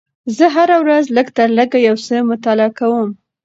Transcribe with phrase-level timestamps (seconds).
[0.37, 3.09] زه هره ورځ لږ تر لږه یو څه مطالعه کوم